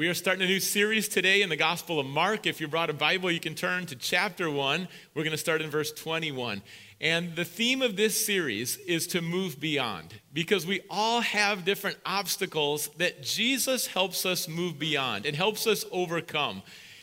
[0.00, 2.46] We are starting a new series today in the Gospel of Mark.
[2.46, 4.88] If you brought a Bible, you can turn to chapter 1.
[5.12, 6.62] We're going to start in verse 21.
[7.02, 11.98] And the theme of this series is to move beyond because we all have different
[12.06, 16.62] obstacles that Jesus helps us move beyond and helps us overcome.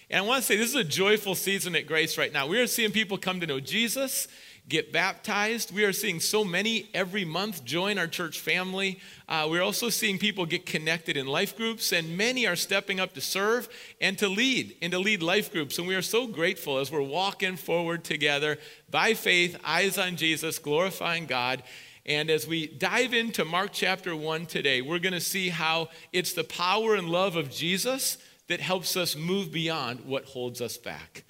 [0.09, 2.47] And I want to say this is a joyful season at Grace right now.
[2.47, 4.27] We are seeing people come to know Jesus
[4.69, 5.73] get baptized.
[5.73, 8.99] We are seeing so many every month join our church family.
[9.27, 13.13] Uh, we're also seeing people get connected in life groups, and many are stepping up
[13.13, 13.69] to serve
[14.01, 15.77] and to lead and to lead life groups.
[15.77, 18.57] And we are so grateful as we're walking forward together
[18.89, 21.63] by faith, eyes on Jesus, glorifying God.
[22.05, 26.33] And as we dive into Mark chapter 1 today, we're going to see how it's
[26.33, 31.23] the power and love of Jesus that helps us move beyond what holds us back.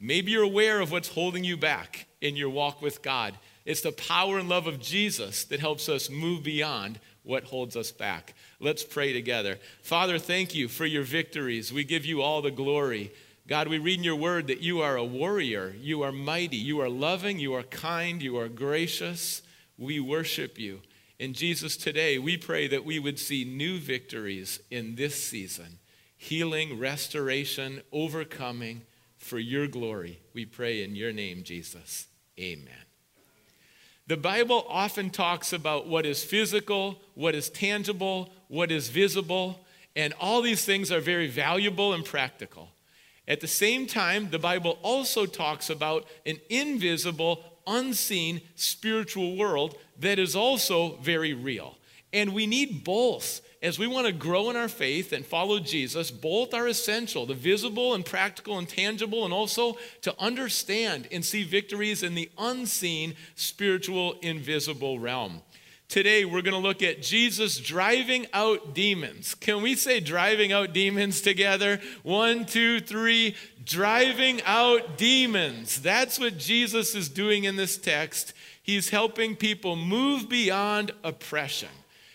[0.00, 3.34] Maybe you're aware of what's holding you back in your walk with God.
[3.64, 7.90] It's the power and love of Jesus that helps us move beyond what holds us
[7.92, 8.34] back.
[8.58, 9.58] Let's pray together.
[9.82, 11.72] Father, thank you for your victories.
[11.72, 13.12] We give you all the glory.
[13.46, 16.80] God, we read in your word that you are a warrior, you are mighty, you
[16.80, 19.42] are loving, you are kind, you are gracious.
[19.76, 20.80] We worship you.
[21.18, 25.78] In Jesus, today, we pray that we would see new victories in this season
[26.16, 28.82] healing, restoration, overcoming
[29.16, 30.20] for your glory.
[30.34, 32.06] We pray in your name, Jesus.
[32.40, 32.74] Amen.
[34.06, 39.60] The Bible often talks about what is physical, what is tangible, what is visible,
[39.94, 42.70] and all these things are very valuable and practical.
[43.28, 50.18] At the same time, the Bible also talks about an invisible, unseen spiritual world that
[50.18, 51.76] is also very real.
[52.12, 56.10] And we need both as we want to grow in our faith and follow Jesus,
[56.10, 61.42] both are essential the visible and practical and tangible, and also to understand and see
[61.42, 65.42] victories in the unseen, spiritual, invisible realm.
[65.88, 69.34] Today, we're going to look at Jesus driving out demons.
[69.34, 71.80] Can we say driving out demons together?
[72.04, 73.34] One, two, three.
[73.64, 75.82] Driving out demons.
[75.82, 78.34] That's what Jesus is doing in this text.
[78.62, 81.70] He's helping people move beyond oppression.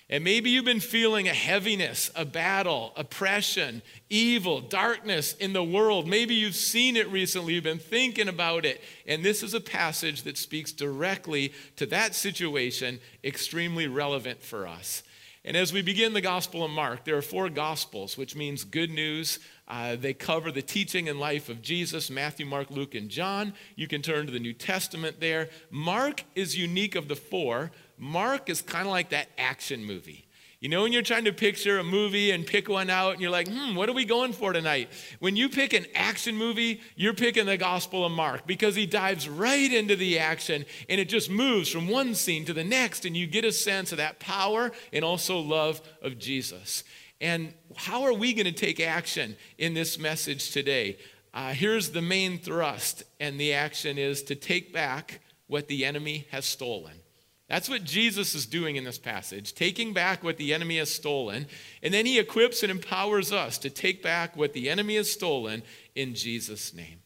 [0.07, 6.07] And maybe you've been feeling a heaviness, a battle, oppression, evil, darkness in the world.
[6.07, 8.81] Maybe you've seen it recently, you've been thinking about it.
[9.07, 15.01] And this is a passage that speaks directly to that situation, extremely relevant for us.
[15.43, 18.91] And as we begin the Gospel of Mark, there are four Gospels, which means good
[18.91, 19.39] news.
[19.67, 23.53] Uh, they cover the teaching and life of Jesus Matthew, Mark, Luke, and John.
[23.75, 25.49] You can turn to the New Testament there.
[25.71, 30.25] Mark is unique of the four Mark is kind of like that action movie.
[30.61, 33.29] You know, when you're trying to picture a movie and pick one out, and you're
[33.29, 34.89] like, hmm, what are we going for tonight?
[35.19, 39.29] When you pick an action movie, you're picking the Gospel of Mark because he dives
[39.29, 43.15] right into the action and it just moves from one scene to the next, and
[43.15, 46.83] you get a sense of that power and also love of Jesus.
[47.21, 50.97] And how are we going to take action in this message today?
[51.33, 56.27] Uh, here's the main thrust, and the action is to take back what the enemy
[56.31, 57.01] has stolen.
[57.47, 61.45] That's what Jesus is doing in this passage, taking back what the enemy has stolen.
[61.83, 65.61] And then he equips and empowers us to take back what the enemy has stolen
[65.93, 67.01] in Jesus' name.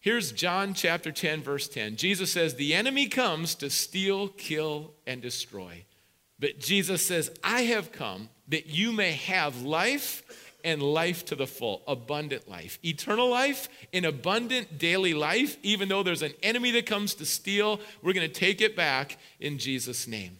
[0.00, 1.96] Here's John chapter 10, verse 10.
[1.96, 5.84] Jesus says, The enemy comes to steal, kill, and destroy.
[6.40, 11.46] But Jesus says, I have come that you may have life and life to the
[11.46, 12.78] full, abundant life.
[12.84, 17.80] Eternal life, an abundant daily life, even though there's an enemy that comes to steal,
[18.02, 20.38] we're going to take it back in Jesus' name.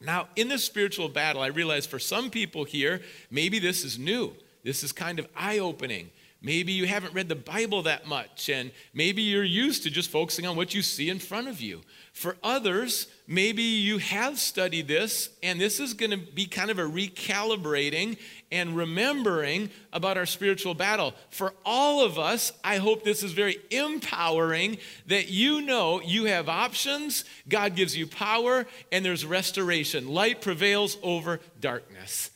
[0.00, 4.34] Now, in this spiritual battle, I realize for some people here, maybe this is new.
[4.62, 6.10] This is kind of eye opening.
[6.42, 10.46] Maybe you haven't read the Bible that much, and maybe you're used to just focusing
[10.46, 11.80] on what you see in front of you.
[12.12, 16.78] For others, maybe you have studied this, and this is going to be kind of
[16.78, 18.18] a recalibrating
[18.52, 21.14] and remembering about our spiritual battle.
[21.30, 26.48] For all of us, I hope this is very empowering that you know you have
[26.48, 30.08] options, God gives you power, and there's restoration.
[30.08, 32.30] Light prevails over darkness.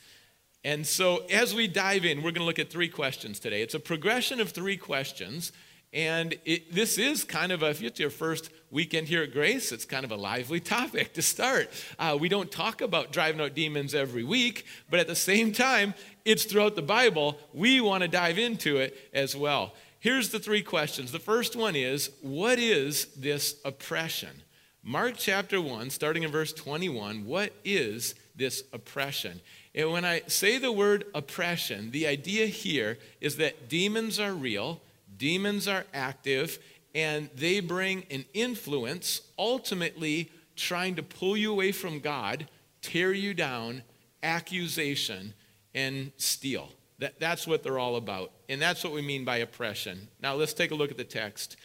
[0.65, 3.63] And so, as we dive in, we're going to look at three questions today.
[3.63, 5.53] It's a progression of three questions.
[5.93, 9.73] And it, this is kind of a, if it's your first weekend here at Grace,
[9.73, 11.71] it's kind of a lively topic to start.
[11.99, 15.95] Uh, we don't talk about driving out demons every week, but at the same time,
[16.25, 17.39] it's throughout the Bible.
[17.53, 19.73] We want to dive into it as well.
[19.99, 21.11] Here's the three questions.
[21.11, 24.43] The first one is What is this oppression?
[24.83, 29.43] Mark chapter 1, starting in verse 21, what is this oppression?
[29.75, 34.81] And when I say the word oppression, the idea here is that demons are real,
[35.17, 36.59] demons are active,
[36.95, 42.49] and they bring an influence, ultimately trying to pull you away from God,
[42.83, 43.83] tear you down,
[44.23, 45.35] accusation,
[45.75, 46.71] and steal.
[46.99, 48.33] That, that's what they're all about.
[48.49, 50.09] And that's what we mean by oppression.
[50.21, 51.57] Now let's take a look at the text.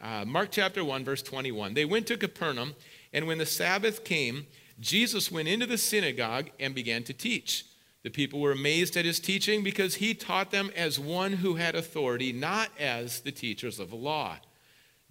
[0.00, 1.74] Uh, Mark chapter 1, verse 21.
[1.74, 2.74] They went to Capernaum,
[3.12, 4.46] and when the Sabbath came,
[4.78, 7.64] Jesus went into the synagogue and began to teach.
[8.02, 11.74] The people were amazed at his teaching because he taught them as one who had
[11.74, 14.36] authority, not as the teachers of the law.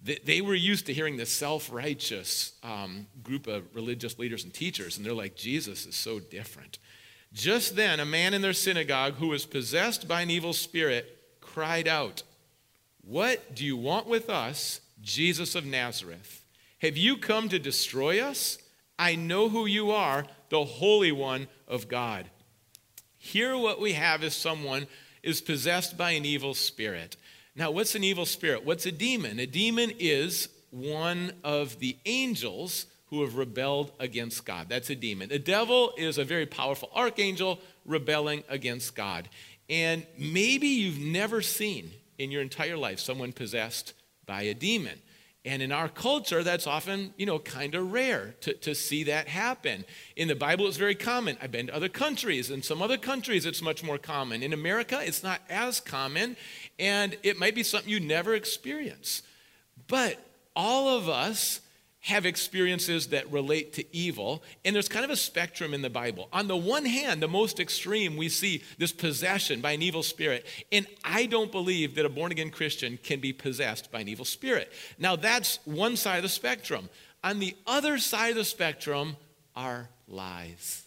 [0.02, 4.96] They were used to hearing the self righteous um, group of religious leaders and teachers,
[4.96, 6.78] and they're like, Jesus is so different.
[7.32, 11.88] Just then, a man in their synagogue who was possessed by an evil spirit cried
[11.88, 12.22] out,
[13.02, 16.44] What do you want with us, Jesus of Nazareth?
[16.78, 18.58] Have you come to destroy us?
[18.98, 22.30] I know who you are, the Holy One of God.
[23.18, 24.86] Here, what we have is someone
[25.22, 27.16] is possessed by an evil spirit.
[27.54, 28.64] Now, what's an evil spirit?
[28.64, 29.38] What's a demon?
[29.38, 34.68] A demon is one of the angels who have rebelled against God.
[34.68, 35.28] That's a demon.
[35.28, 39.28] The devil is a very powerful archangel rebelling against God.
[39.68, 43.94] And maybe you've never seen in your entire life someone possessed
[44.26, 45.00] by a demon.
[45.46, 49.28] And in our culture, that's often, you know, kind of rare to, to see that
[49.28, 49.84] happen.
[50.16, 51.38] In the Bible, it's very common.
[51.40, 52.50] I've been to other countries.
[52.50, 54.42] In some other countries, it's much more common.
[54.42, 56.36] In America, it's not as common,
[56.80, 59.22] and it might be something you never experience.
[59.86, 60.18] But
[60.56, 61.60] all of us
[62.06, 66.28] have experiences that relate to evil, and there's kind of a spectrum in the Bible.
[66.32, 70.46] On the one hand, the most extreme, we see this possession by an evil spirit,
[70.70, 74.24] and I don't believe that a born again Christian can be possessed by an evil
[74.24, 74.72] spirit.
[75.00, 76.90] Now, that's one side of the spectrum.
[77.24, 79.16] On the other side of the spectrum
[79.56, 80.84] are lies.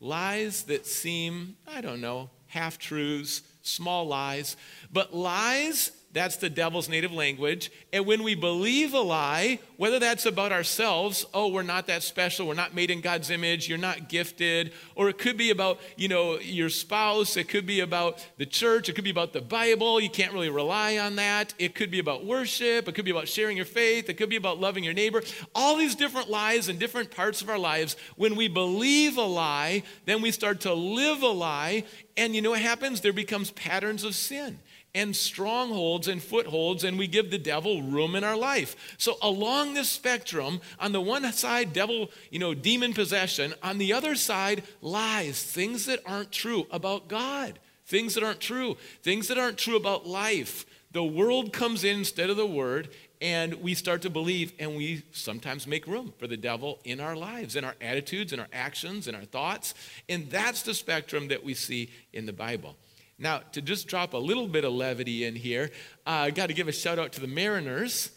[0.00, 4.56] Lies that seem, I don't know, half truths, small lies,
[4.92, 7.70] but lies that's the devil's native language.
[7.92, 12.48] And when we believe a lie, whether that's about ourselves, oh, we're not that special,
[12.48, 16.08] we're not made in God's image, you're not gifted, or it could be about, you
[16.08, 20.00] know, your spouse, it could be about the church, it could be about the Bible,
[20.00, 21.54] you can't really rely on that.
[21.58, 24.36] It could be about worship, it could be about sharing your faith, it could be
[24.36, 25.22] about loving your neighbor.
[25.54, 27.94] All these different lies in different parts of our lives.
[28.16, 31.84] When we believe a lie, then we start to live a lie,
[32.16, 33.00] and you know what happens?
[33.00, 34.58] There becomes patterns of sin
[34.94, 38.94] and strongholds and footholds, and we give the devil room in our life.
[38.98, 43.92] So, along this spectrum, on the one side, devil, you know, demon possession, on the
[43.92, 49.38] other side, lies, things that aren't true about God, things that aren't true, things that
[49.38, 50.66] aren't true about life.
[50.92, 52.88] The world comes in instead of the word,
[53.20, 57.14] and we start to believe, and we sometimes make room for the devil in our
[57.14, 59.74] lives, in our attitudes, in our actions, in our thoughts.
[60.08, 62.76] And that's the spectrum that we see in the Bible.
[63.20, 65.70] Now, to just drop a little bit of levity in here,
[66.06, 68.10] uh, I got to give a shout out to the Mariners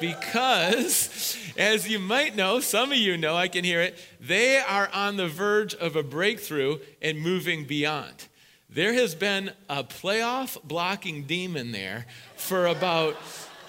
[0.00, 4.88] because, as you might know, some of you know, I can hear it, they are
[4.94, 8.26] on the verge of a breakthrough and moving beyond.
[8.70, 13.16] There has been a playoff blocking demon there for about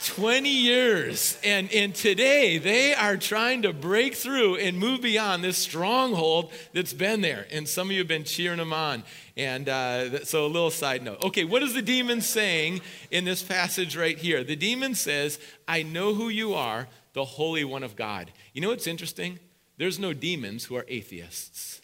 [0.05, 1.37] 20 years.
[1.43, 6.93] And, and today they are trying to break through and move beyond this stronghold that's
[6.93, 7.45] been there.
[7.51, 9.03] And some of you have been cheering them on.
[9.41, 11.23] And uh, so, a little side note.
[11.23, 14.43] Okay, what is the demon saying in this passage right here?
[14.43, 18.31] The demon says, I know who you are, the Holy One of God.
[18.53, 19.39] You know what's interesting?
[19.77, 21.81] There's no demons who are atheists.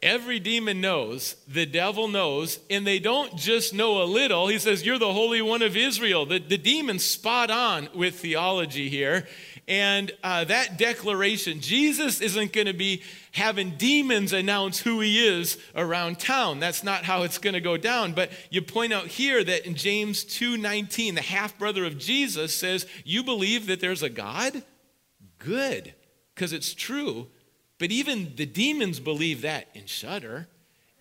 [0.00, 4.46] Every demon knows, the devil knows, and they don't just know a little.
[4.46, 6.24] He says, You're the Holy One of Israel.
[6.24, 9.26] The, the demon's spot on with theology here.
[9.66, 13.02] And uh, that declaration, Jesus isn't going to be
[13.32, 16.60] having demons announce who he is around town.
[16.60, 18.12] That's not how it's going to go down.
[18.12, 22.86] But you point out here that in James 2:19, the half brother of Jesus says,
[23.04, 24.62] "You believe that there's a God?
[25.38, 25.94] Good,
[26.34, 27.28] because it's true.
[27.78, 30.48] But even the demons believe that and shudder."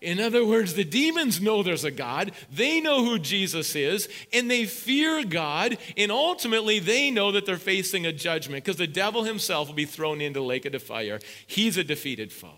[0.02, 2.32] In other words, the demons know there's a God.
[2.52, 5.78] They know who Jesus is, and they fear God.
[5.96, 9.86] And ultimately, they know that they're facing a judgment because the devil himself will be
[9.86, 11.20] thrown into the lake of fire.
[11.46, 12.50] He's a defeated foe.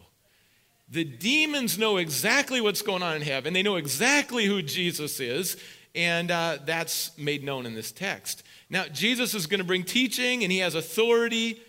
[0.87, 5.57] The demons know exactly what's going on in heaven, they know exactly who Jesus is,
[5.95, 8.43] and uh, that's made known in this text.
[8.69, 11.61] Now, Jesus is going to bring teaching, and he has authority.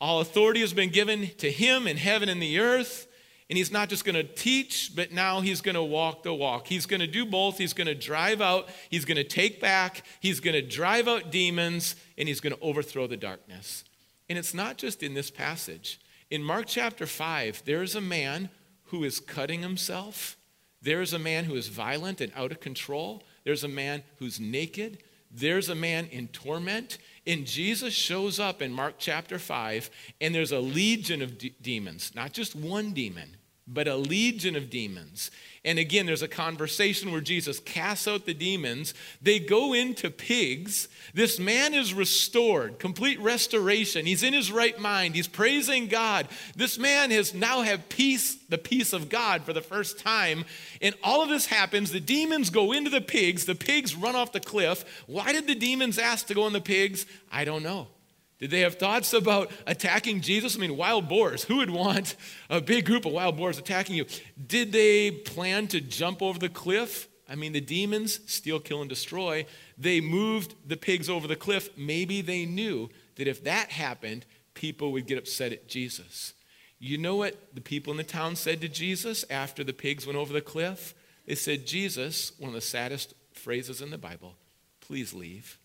[0.00, 3.05] All authority has been given to him in heaven and the earth.
[3.48, 6.66] And he's not just going to teach, but now he's going to walk the walk.
[6.66, 7.58] He's going to do both.
[7.58, 11.30] He's going to drive out, he's going to take back, he's going to drive out
[11.30, 13.84] demons, and he's going to overthrow the darkness.
[14.28, 16.00] And it's not just in this passage.
[16.30, 18.50] In Mark chapter 5, there's a man
[18.86, 20.36] who is cutting himself.
[20.82, 23.22] There's a man who is violent and out of control.
[23.44, 24.98] There's a man who's naked.
[25.30, 26.98] There's a man in torment.
[27.26, 29.90] And Jesus shows up in Mark chapter 5,
[30.20, 33.36] and there's a legion of de- demons, not just one demon,
[33.66, 35.30] but a legion of demons.
[35.64, 38.94] And again, there's a conversation where Jesus casts out the demons.
[39.20, 40.86] They go into pigs.
[41.12, 44.06] This man is restored, complete restoration.
[44.06, 45.16] He's in his right mind.
[45.16, 46.28] He's praising God.
[46.54, 50.44] This man has now have peace, the peace of God for the first time.
[50.80, 51.90] And all of this happens.
[51.90, 53.44] The demons go into the pigs.
[53.44, 55.02] The pigs run off the cliff.
[55.08, 57.06] Why did the demons ask to go in the pigs?
[57.32, 57.88] I don't know.
[58.38, 60.56] Did they have thoughts about attacking Jesus?
[60.56, 61.44] I mean, wild boars.
[61.44, 62.16] Who would want
[62.50, 64.04] a big group of wild boars attacking you?
[64.46, 67.08] Did they plan to jump over the cliff?
[67.28, 69.46] I mean, the demons steal, kill, and destroy.
[69.78, 71.70] They moved the pigs over the cliff.
[71.76, 76.34] Maybe they knew that if that happened, people would get upset at Jesus.
[76.78, 80.18] You know what the people in the town said to Jesus after the pigs went
[80.18, 80.94] over the cliff?
[81.24, 84.36] They said, Jesus, one of the saddest phrases in the Bible,
[84.80, 85.58] please leave.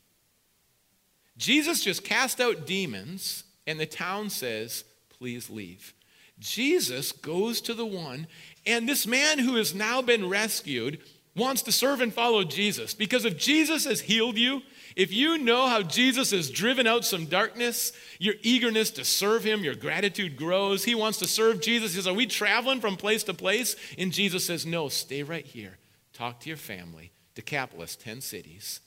[1.42, 5.96] Jesus just cast out demons, and the town says, Please leave.
[6.38, 8.28] Jesus goes to the one,
[8.68, 11.00] and this man who has now been rescued
[11.36, 12.94] wants to serve and follow Jesus.
[12.94, 14.62] Because if Jesus has healed you,
[14.96, 19.64] if you know how Jesus has driven out some darkness, your eagerness to serve him,
[19.64, 20.84] your gratitude grows.
[20.84, 21.94] He wants to serve Jesus.
[21.94, 23.76] He says, Are we traveling from place to place?
[23.98, 25.80] And Jesus says, No, stay right here.
[26.14, 27.14] Talk to your family.
[27.34, 28.82] Decapolis, 10 cities.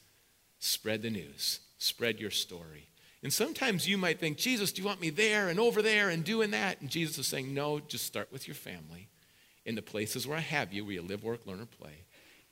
[0.61, 2.89] Spread the news spread your story.
[3.23, 6.25] And sometimes you might think, Jesus, do you want me there and over there and
[6.25, 6.81] doing that?
[6.81, 9.09] And Jesus is saying, no, just start with your family
[9.65, 12.05] in the places where I have you, where you live, work, learn, or play,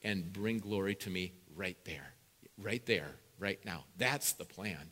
[0.03, 2.15] and bring glory to me right there,
[2.57, 3.85] right there, right now.
[3.99, 4.91] That's the plan.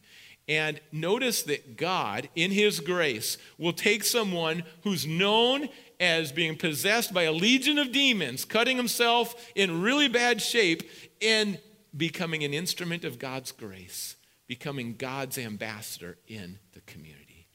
[0.48, 5.68] And notice that God, in His grace, will take someone who's known
[5.98, 10.90] as being possessed by a legion of demons, cutting himself in really bad shape,
[11.22, 11.58] and
[11.96, 14.16] becoming an instrument of God's grace
[14.50, 17.46] becoming God's ambassador in the community.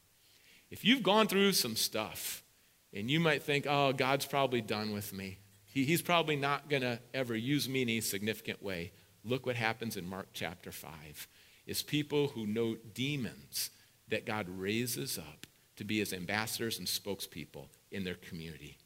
[0.70, 2.42] If you've gone through some stuff
[2.90, 5.36] and you might think, oh, God's probably done with me,
[5.66, 8.92] he, he's probably not going to ever use me in any significant way.
[9.24, 11.28] Look what happens in Mark chapter 5.
[11.66, 13.68] Is people who know demons
[14.08, 18.78] that God raises up to be his ambassadors and spokespeople in their community.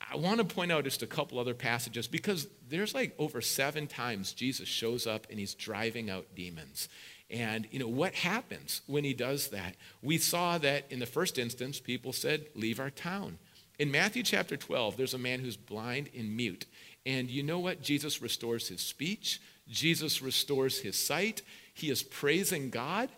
[0.00, 3.86] I want to point out just a couple other passages because there's like over seven
[3.86, 6.88] times Jesus shows up and he's driving out demons.
[7.30, 9.76] And, you know, what happens when he does that?
[10.02, 13.38] We saw that in the first instance, people said, Leave our town.
[13.78, 16.66] In Matthew chapter 12, there's a man who's blind and mute.
[17.06, 17.82] And you know what?
[17.82, 21.42] Jesus restores his speech, Jesus restores his sight.
[21.72, 23.08] He is praising God.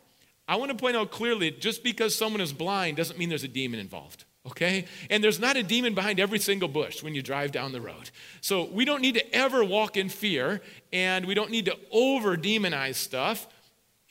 [0.47, 3.49] I want to point out clearly just because someone is blind doesn't mean there's a
[3.49, 4.87] demon involved okay?
[5.11, 8.11] And there's not a demon behind every single bush when you drive down the road.
[8.41, 10.61] So we don't need to ever walk in fear,
[10.93, 13.47] and we don't need to over demonize stuff.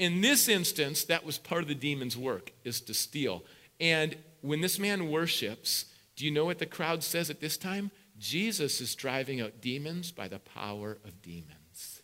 [0.02, 3.44] In this instance, that was part of the demon's work, is to steal.
[3.80, 7.92] And when this man worships, do you know what the crowd says at this time?
[8.18, 12.02] Jesus is driving out demons by the power of demons.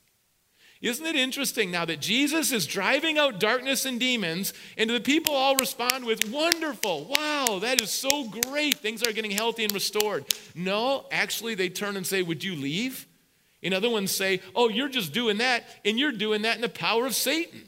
[0.80, 5.34] Isn't it interesting now that Jesus is driving out darkness and demons, and the people
[5.34, 8.76] all respond with, Wonderful, wow, that is so great.
[8.76, 10.26] Things are getting healthy and restored.
[10.54, 13.08] No, actually, they turn and say, Would you leave?
[13.64, 16.70] And other ones say, Oh, you're just doing that, and you're doing that in the
[16.70, 17.67] power of Satan.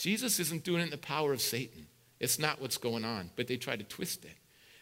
[0.00, 1.86] Jesus isn't doing it in the power of Satan.
[2.20, 4.34] It's not what's going on, but they try to twist it.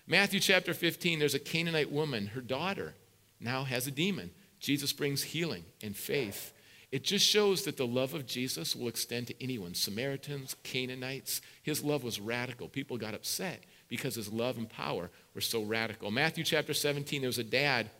[0.06, 2.94] Matthew chapter 15, there's a Canaanite woman, her daughter
[3.40, 4.30] now has a demon.
[4.60, 6.52] Jesus brings healing and faith.
[6.92, 11.40] It just shows that the love of Jesus will extend to anyone Samaritans, Canaanites.
[11.64, 12.68] His love was radical.
[12.68, 16.12] People got upset because his love and power were so radical.
[16.12, 17.90] Matthew chapter 17, there was a dad.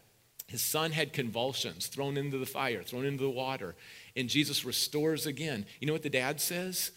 [0.47, 3.75] His son had convulsions, thrown into the fire, thrown into the water,
[4.15, 5.67] and Jesus restores again.
[5.81, 6.93] You know what the dad says?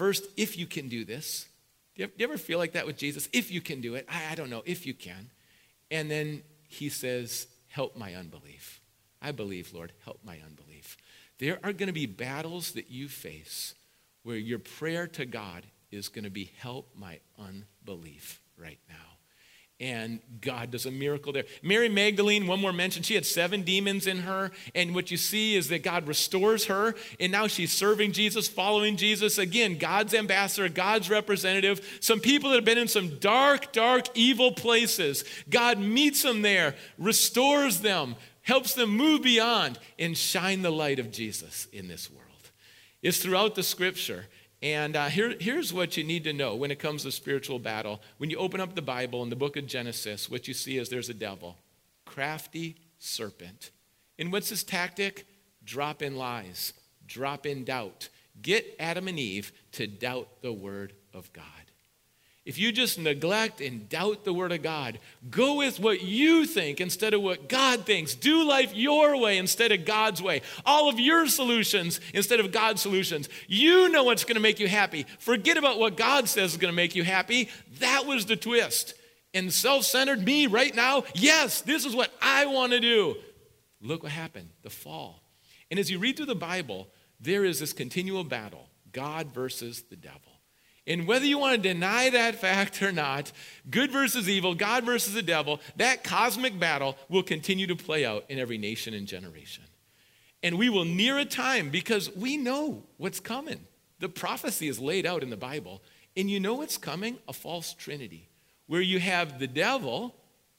[0.00, 1.46] First, if you can do this.
[1.94, 3.28] Do you, ever feel like that with Jesus?
[3.34, 4.06] If you can do it.
[4.08, 5.28] I, I don't know, if you can.
[5.90, 8.80] And then he says, Help my unbelief.
[9.20, 10.96] I believe, Lord, help my unbelief.
[11.38, 13.74] There are going to be battles that you face
[14.22, 19.19] where your prayer to God is going to be, Help my unbelief right now
[19.80, 21.46] and God does a miracle there.
[21.62, 24.50] Mary Magdalene, one more mention, she had seven demons in her.
[24.74, 28.98] And what you see is that God restores her, and now she's serving Jesus, following
[28.98, 29.38] Jesus.
[29.38, 31.98] Again, God's ambassador, God's representative.
[32.00, 36.74] Some people that have been in some dark, dark, evil places, God meets them there,
[36.98, 42.26] restores them, helps them move beyond, and shine the light of Jesus in this world.
[43.02, 44.26] It's throughout the scripture.
[44.62, 48.02] And uh, here, here's what you need to know when it comes to spiritual battle.
[48.18, 50.88] When you open up the Bible in the book of Genesis, what you see is
[50.88, 51.56] there's a devil,
[52.04, 53.70] crafty serpent.
[54.18, 55.26] And what's his tactic?
[55.64, 56.74] Drop in lies,
[57.06, 58.08] drop in doubt.
[58.42, 61.44] Get Adam and Eve to doubt the word of God.
[62.50, 64.98] If you just neglect and doubt the Word of God,
[65.30, 68.16] go with what you think instead of what God thinks.
[68.16, 70.42] Do life your way instead of God's way.
[70.66, 73.28] All of your solutions instead of God's solutions.
[73.46, 75.06] You know what's going to make you happy.
[75.20, 77.48] Forget about what God says is going to make you happy.
[77.78, 78.94] That was the twist.
[79.32, 83.14] And self centered me right now, yes, this is what I want to do.
[83.80, 85.22] Look what happened the fall.
[85.70, 86.88] And as you read through the Bible,
[87.20, 90.29] there is this continual battle God versus the devil.
[90.86, 93.32] And whether you want to deny that fact or not,
[93.68, 98.24] good versus evil, God versus the devil, that cosmic battle will continue to play out
[98.28, 99.64] in every nation and generation.
[100.42, 103.60] And we will near a time because we know what's coming.
[103.98, 105.82] The prophecy is laid out in the Bible.
[106.16, 107.18] And you know what's coming?
[107.28, 108.28] A false trinity,
[108.66, 110.16] where you have the devil,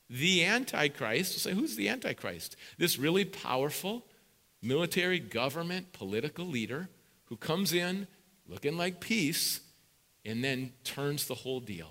[0.10, 1.40] the Antichrist.
[1.40, 2.56] Say, who's the Antichrist?
[2.78, 4.06] This really powerful
[4.62, 6.90] military, government, political leader
[7.26, 8.08] who comes in
[8.48, 9.62] looking like peace
[10.26, 11.90] and then turns the whole deal.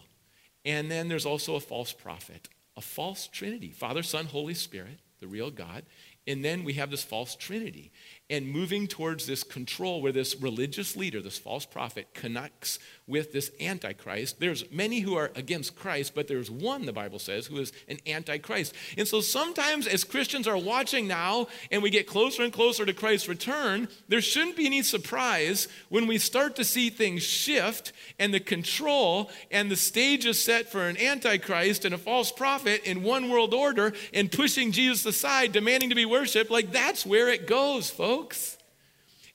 [0.64, 5.26] And then there's also a false prophet, a false trinity Father, Son, Holy Spirit, the
[5.26, 5.84] real God.
[6.26, 7.90] And then we have this false trinity
[8.28, 12.78] and moving towards this control where this religious leader, this false prophet, connects
[13.10, 14.38] with this antichrist.
[14.40, 17.98] There's many who are against Christ, but there's one, the Bible says, who is an
[18.06, 18.74] antichrist.
[18.96, 22.94] And so sometimes as Christians are watching now and we get closer and closer to
[22.94, 28.32] Christ's return, there shouldn't be any surprise when we start to see things shift and
[28.32, 33.02] the control and the stage is set for an antichrist and a false prophet in
[33.02, 36.50] one world order and pushing Jesus aside, demanding to be worshiped.
[36.50, 38.56] Like that's where it goes, folks.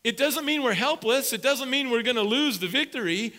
[0.05, 3.33] It doesn't mean we're helpless, it doesn't mean we're going to lose the victory,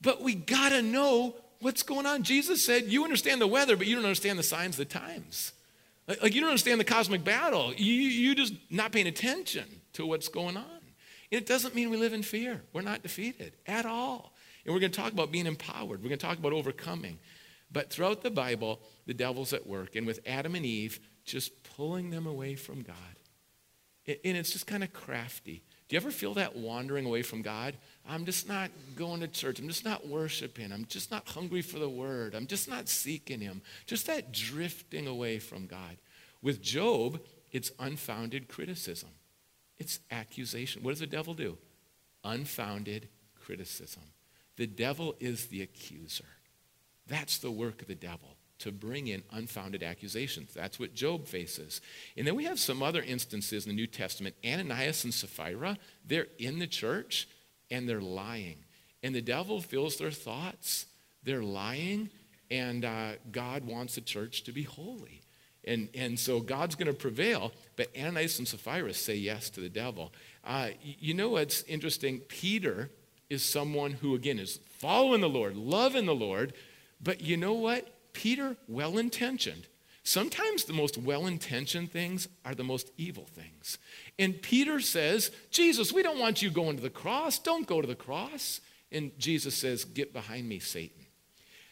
[0.00, 2.22] but we got to know what's going on.
[2.22, 5.52] Jesus said, You understand the weather, but you don't understand the signs of the times.
[6.06, 7.72] Like, like you don't understand the cosmic battle.
[7.74, 10.64] You, you just not paying attention to what's going on.
[11.30, 12.62] And it doesn't mean we live in fear.
[12.72, 14.32] We're not defeated at all.
[14.64, 16.02] And we're going to talk about being empowered.
[16.02, 17.18] We're going to talk about overcoming.
[17.70, 19.94] But throughout the Bible, the devil's at work.
[19.94, 22.96] And with Adam and Eve, just pulling them away from God.
[24.06, 25.62] And it's just kind of crafty.
[25.88, 27.76] Do you ever feel that wandering away from God?
[28.08, 29.58] I'm just not going to church.
[29.58, 30.72] I'm just not worshiping.
[30.72, 32.34] I'm just not hungry for the word.
[32.34, 33.60] I'm just not seeking Him.
[33.86, 35.98] Just that drifting away from God.
[36.40, 37.20] With Job,
[37.52, 39.10] it's unfounded criticism,
[39.78, 40.82] it's accusation.
[40.82, 41.58] What does the devil do?
[42.24, 43.08] Unfounded
[43.40, 44.02] criticism.
[44.56, 46.24] The devil is the accuser.
[47.06, 50.52] That's the work of the devil to bring in unfounded accusations.
[50.52, 51.80] That's what Job faces.
[52.16, 54.34] And then we have some other instances in the New Testament.
[54.44, 57.28] Ananias and Sapphira, they're in the church
[57.70, 58.64] and they're lying.
[59.02, 60.86] And the devil fills their thoughts.
[61.22, 62.10] They're lying,
[62.50, 65.22] and uh, God wants the church to be holy.
[65.64, 69.68] And, and so God's going to prevail, but Ananias and Sapphira say yes to the
[69.68, 70.12] devil.
[70.44, 72.20] Uh, you know what's interesting?
[72.20, 72.90] Peter
[73.28, 76.54] is someone who, again, is following the Lord, loving the Lord,
[77.02, 77.86] but you know what?
[78.14, 79.66] Peter, well intentioned.
[80.08, 83.76] Sometimes the most well intentioned things are the most evil things.
[84.18, 87.38] And Peter says, Jesus, we don't want you going to the cross.
[87.38, 88.62] Don't go to the cross.
[88.90, 91.04] And Jesus says, Get behind me, Satan.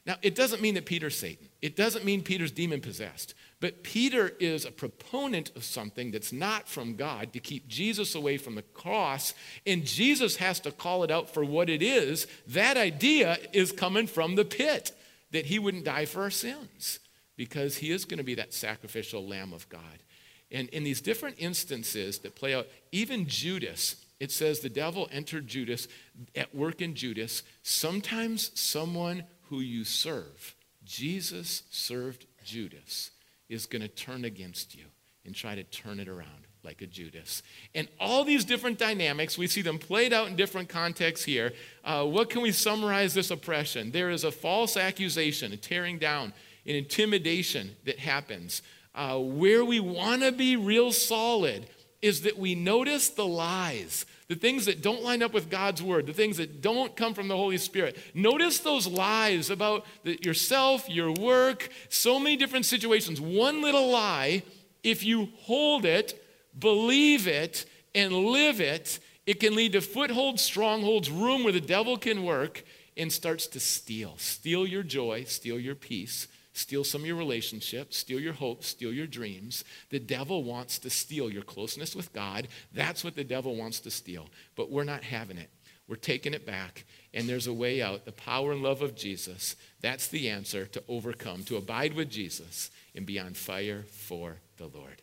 [0.05, 1.49] Now, it doesn't mean that Peter's Satan.
[1.62, 3.33] It doesn't mean Peter's demon possessed.
[3.59, 8.37] But Peter is a proponent of something that's not from God to keep Jesus away
[8.37, 9.33] from the cross.
[9.66, 12.27] And Jesus has to call it out for what it is.
[12.49, 14.92] That idea is coming from the pit
[15.31, 17.01] that he wouldn't die for our sins
[17.37, 20.03] because he is going to be that sacrificial lamb of God.
[20.51, 25.46] And in these different instances that play out, even Judas, it says the devil entered
[25.46, 25.88] Judas
[26.35, 27.42] at work in Judas.
[27.62, 33.11] Sometimes someone who you serve, Jesus served Judas,
[33.49, 34.85] is going to turn against you
[35.25, 37.42] and try to turn it around like a Judas.
[37.75, 41.53] And all these different dynamics, we see them played out in different contexts here.
[41.85, 43.92] Uh, what can we summarize this oppression?
[43.92, 46.33] There is a false accusation, a tearing down,
[46.66, 48.62] an intimidation that happens.
[48.94, 51.66] Uh, where we want to be real solid
[52.02, 56.07] is that we notice the lies, the things that don't line up with God's word,
[56.07, 57.96] the things that don't come from the Holy Spirit.
[58.14, 63.20] Notice those lies about the, yourself, your work, so many different situations.
[63.20, 64.42] One little lie,
[64.83, 66.22] if you hold it,
[66.59, 71.96] believe it, and live it, it can lead to footholds, strongholds, room where the devil
[71.96, 72.64] can work
[72.96, 74.14] and starts to steal.
[74.16, 78.92] Steal your joy, steal your peace, steal some of your relationships, steal your hopes, steal
[78.92, 79.64] your dreams.
[79.90, 82.49] The devil wants to steal your closeness with God.
[82.73, 84.29] That's what the devil wants to steal.
[84.55, 85.51] But we're not having it.
[85.88, 88.07] We're taking it back, and there's a way out.
[88.07, 92.71] The power and love of Jesus, that's the answer to overcome, to abide with Jesus
[92.95, 95.03] and be on fire for the Lord.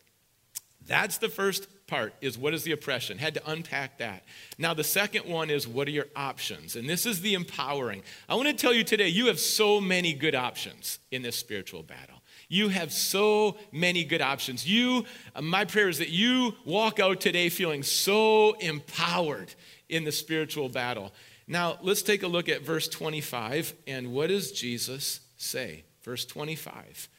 [0.86, 3.17] That's the first part is what is the oppression?
[3.17, 4.24] Had to unpack that.
[4.58, 6.76] Now the second one is what are your options?
[6.76, 8.04] And this is the empowering.
[8.30, 11.84] I want to tell you today you have so many good options in this spiritual
[11.84, 12.22] battle.
[12.50, 14.67] You have so many good options.
[14.67, 19.54] You uh, my prayer is that you walk out today feeling so empowered
[19.89, 21.12] in the spiritual battle.
[21.48, 25.84] Now, let's take a look at verse 25 and what does Jesus say?
[26.04, 27.10] Verse 25.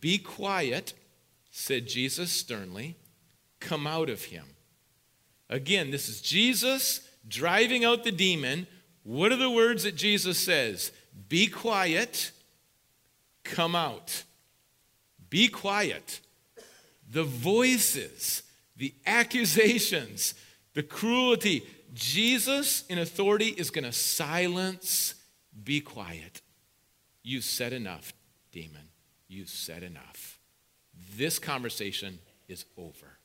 [0.00, 0.94] Be quiet,
[1.50, 2.96] said Jesus sternly
[3.66, 4.44] come out of him.
[5.50, 8.66] Again, this is Jesus driving out the demon.
[9.02, 10.92] What are the words that Jesus says?
[11.28, 12.30] Be quiet,
[13.44, 14.24] come out.
[15.28, 16.20] Be quiet.
[17.10, 18.42] The voices,
[18.76, 20.34] the accusations,
[20.74, 21.66] the cruelty.
[21.94, 25.14] Jesus, in authority, is going to silence.
[25.64, 26.42] Be quiet.
[27.22, 28.12] You said enough,
[28.52, 28.88] demon.
[29.28, 30.38] You said enough.
[31.16, 33.15] This conversation is over.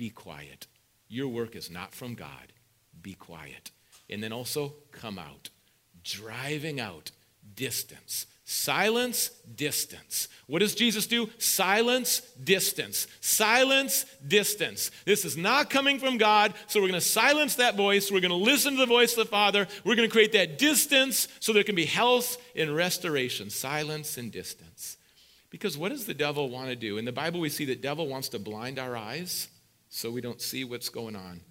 [0.00, 0.66] Be quiet.
[1.10, 2.54] Your work is not from God.
[3.02, 3.70] Be quiet.
[4.08, 5.50] And then also come out.
[6.02, 7.10] Driving out
[7.54, 8.24] distance.
[8.46, 10.28] Silence, distance.
[10.46, 11.28] What does Jesus do?
[11.36, 13.08] Silence, distance.
[13.20, 14.90] Silence, distance.
[15.04, 18.10] This is not coming from God, so we're going to silence that voice.
[18.10, 19.68] We're going to listen to the voice of the Father.
[19.84, 23.50] We're going to create that distance so there can be health and restoration.
[23.50, 24.96] Silence and distance.
[25.50, 26.96] Because what does the devil want to do?
[26.96, 29.48] In the Bible, we see that devil wants to blind our eyes
[29.90, 31.42] so we don't see what's going on.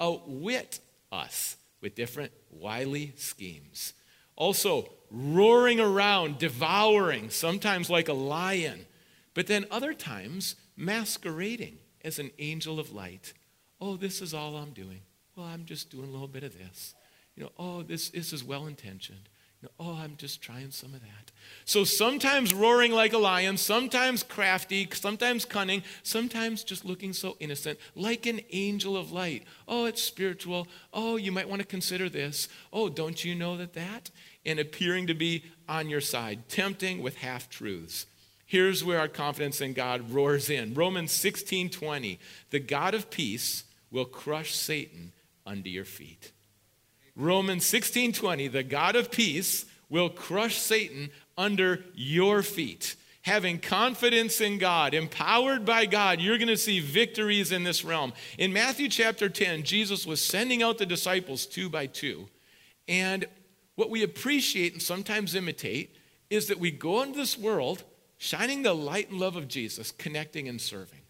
[0.00, 0.80] Outwit
[1.12, 3.92] us with different wily schemes.
[4.36, 8.86] Also, roaring around, devouring, sometimes like a lion,
[9.34, 13.34] but then other times masquerading as an angel of light.
[13.80, 15.00] Oh, this is all I'm doing.
[15.36, 16.94] Well, I'm just doing a little bit of this.
[17.34, 19.28] You know, oh, this, this is well intentioned.
[19.78, 21.32] Oh, I'm just trying some of that.
[21.66, 27.78] So sometimes roaring like a lion, sometimes crafty, sometimes cunning, sometimes just looking so innocent,
[27.94, 29.44] like an angel of light.
[29.68, 30.66] Oh, it's spiritual.
[30.94, 32.48] Oh, you might want to consider this.
[32.72, 34.10] Oh, don't you know that that?
[34.46, 38.06] And appearing to be on your side, tempting with half truths.
[38.46, 40.74] Here's where our confidence in God roars in.
[40.74, 42.18] Romans 16 20.
[42.50, 45.12] The God of peace will crush Satan
[45.46, 46.32] under your feet.
[47.20, 48.48] Romans 16 20.
[48.48, 52.96] The God of peace will crush Satan under your feet.
[53.22, 58.14] Having confidence in God, empowered by God, you're going to see victories in this realm.
[58.38, 62.28] In Matthew chapter 10, Jesus was sending out the disciples two by two.
[62.88, 63.26] And
[63.74, 65.94] what we appreciate and sometimes imitate
[66.30, 67.84] is that we go into this world
[68.16, 71.00] shining the light and love of Jesus, connecting and serving.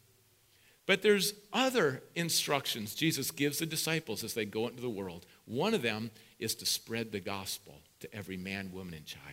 [0.87, 5.25] But there's other instructions Jesus gives the disciples as they go into the world.
[5.51, 9.25] One of them is to spread the gospel to every man, woman, and child.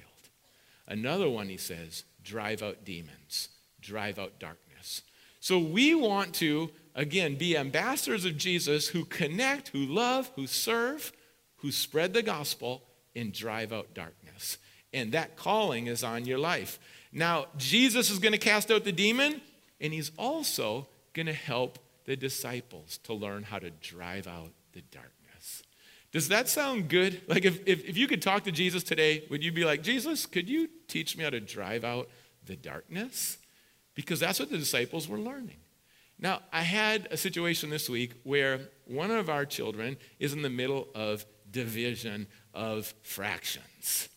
[0.87, 3.49] Another one, he says, drive out demons,
[3.79, 5.03] drive out darkness.
[5.39, 11.11] So we want to, again, be ambassadors of Jesus who connect, who love, who serve,
[11.57, 12.81] who spread the gospel,
[13.15, 14.57] and drive out darkness.
[14.91, 16.79] And that calling is on your life.
[17.11, 19.39] Now, Jesus is going to cast out the demon,
[19.79, 24.81] and he's also going to help the disciples to learn how to drive out the
[24.81, 25.16] darkness.
[26.11, 27.21] Does that sound good?
[27.27, 30.25] Like, if, if, if, you could talk to Jesus today, would you be like, Jesus,
[30.25, 32.09] could you teach me how to drive out
[32.45, 33.37] the darkness?
[33.95, 35.57] Because that's what the disciples were learning.
[36.19, 40.49] Now, I had a situation this week where one of our children is in the
[40.49, 44.09] middle of division of fractions.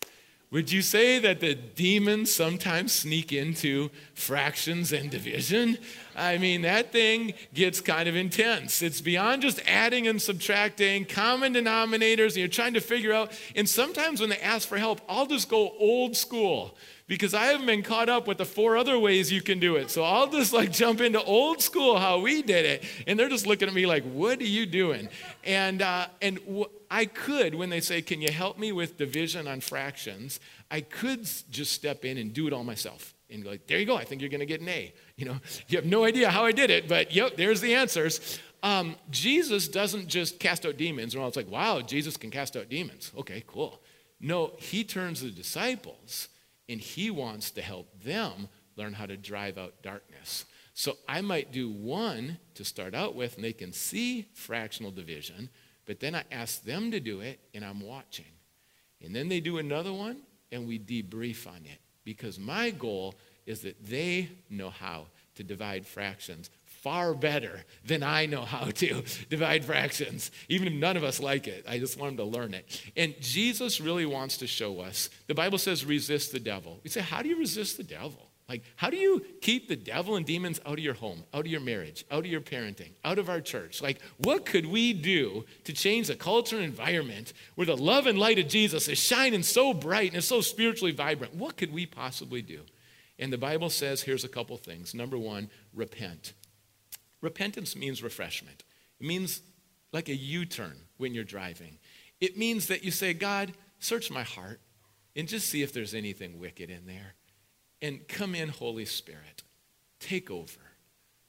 [0.53, 5.79] Would you say that the demons sometimes sneak into fractions and division?
[6.17, 8.83] I mean, that thing gets kind of intense.
[8.83, 13.31] It's beyond just adding and subtracting, common denominators, and you're trying to figure out.
[13.55, 17.67] And sometimes when they ask for help, I'll just go old school because I haven't
[17.67, 19.89] been caught up with the four other ways you can do it.
[19.89, 23.47] So I'll just like jump into old school how we did it, and they're just
[23.47, 25.09] looking at me like, "What are you doing?"
[25.45, 26.41] And uh, and
[26.91, 31.29] I could, when they say, "Can you help me with division on fractions?" I could
[31.51, 33.97] just step in and do it all myself and go like, "There you go.
[33.97, 36.45] I think you're going to get an A." You know, you have no idea how
[36.45, 38.41] I did it, but yep, there's the answers.
[38.63, 42.57] Um, Jesus doesn't just cast out demons, and all it's like, "Wow, Jesus can cast
[42.57, 43.81] out demons." Okay, cool.
[44.21, 46.29] No, he turns the disciples
[46.71, 50.45] and He wants to help them learn how to drive out darkness.
[50.73, 55.51] So I might do one to start out with, and they can see fractional division,
[55.91, 58.31] but then I ask them to do it, and I'm watching.
[59.05, 60.19] And then they do another one,
[60.53, 65.85] and we debrief on it because my goal is that they know how to divide
[65.85, 71.19] fractions far better than I know how to divide fractions, even if none of us
[71.19, 71.65] like it.
[71.69, 72.85] I just want them to learn it.
[72.97, 75.11] And Jesus really wants to show us.
[75.27, 76.79] The Bible says, resist the devil.
[76.85, 78.30] We say, how do you resist the devil?
[78.51, 81.47] Like, how do you keep the devil and demons out of your home, out of
[81.47, 83.81] your marriage, out of your parenting, out of our church?
[83.81, 88.19] Like, what could we do to change the culture and environment where the love and
[88.19, 91.37] light of Jesus is shining so bright and is so spiritually vibrant?
[91.37, 92.63] What could we possibly do?
[93.21, 94.95] And the Bible says here's a couple things.
[94.97, 96.33] Number one, repent.
[97.21, 98.65] Repentance means refreshment,
[98.99, 99.43] it means
[99.93, 101.79] like a U turn when you're driving.
[102.21, 104.61] It means that you say, God, search my heart
[105.15, 107.15] and just see if there's anything wicked in there.
[107.83, 109.43] And come in, Holy Spirit.
[109.99, 110.61] Take over.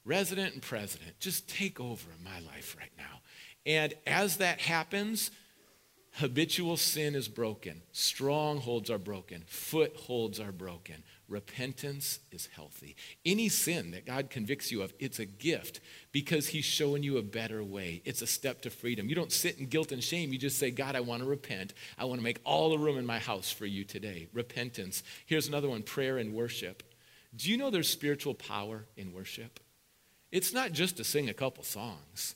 [0.04, 3.22] Resident and president, just take over in my life right now.
[3.66, 5.30] And as that happens,
[6.14, 12.96] habitual sin is broken, strongholds are broken, footholds are broken, repentance is healthy.
[13.26, 15.80] Any sin that God convicts you of, it's a gift
[16.12, 18.02] because He's showing you a better way.
[18.06, 19.08] It's a step to freedom.
[19.10, 20.32] You don't sit in guilt and shame.
[20.34, 21.74] You just say, God, I want to repent.
[21.98, 24.28] I want to make all the room in my house for you today.
[24.34, 25.04] Repentance.
[25.26, 26.84] Here's another one prayer and worship.
[27.36, 29.60] Do you know there's spiritual power in worship?
[30.32, 32.36] It's not just to sing a couple songs.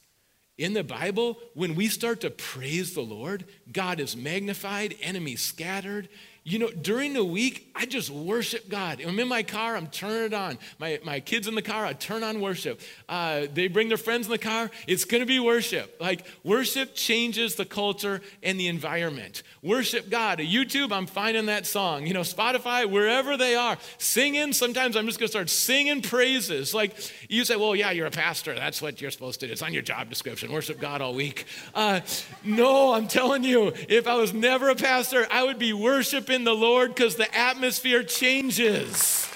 [0.57, 6.07] In the Bible, when we start to praise the Lord, God is magnified, enemies scattered.
[6.47, 9.01] You know, during the week, I just worship God.
[9.01, 10.59] I'm in my car, I'm turning it on.
[10.77, 12.79] My, my kids in the car, I turn on worship.
[13.09, 15.97] Uh, they bring their friends in the car, it's gonna be worship.
[15.99, 19.41] Like, worship changes the culture and the environment.
[19.63, 20.37] Worship God.
[20.37, 22.05] YouTube, I'm finding that song.
[22.05, 24.53] You know, Spotify, wherever they are, singing.
[24.53, 26.75] Sometimes I'm just gonna start singing praises.
[26.75, 26.93] Like,
[27.27, 28.53] you say, well, yeah, you're a pastor.
[28.53, 29.51] That's what you're supposed to do.
[29.51, 30.51] It's on your job description.
[30.51, 31.45] Worship God all week.
[31.73, 32.01] Uh,
[32.43, 36.43] no, I'm telling you, if I was never a pastor, I would be worshiping in
[36.43, 39.27] the Lord because the atmosphere changes.